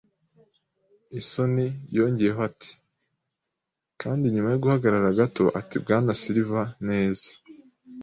isoni. 1.19 1.65
Yongeyeho 1.97 2.39
ati: 2.49 2.71
"Kandi, 4.01 4.25
nyuma 4.33 4.49
yo 4.53 4.59
guhagarara 4.63 5.17
gato, 5.19 5.43
ati:" 5.59 5.75
Bwana 5.83 6.11
Silver? 6.21 6.67
Neza 6.89 7.27